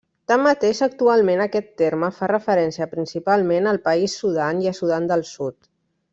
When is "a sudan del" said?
4.73-5.27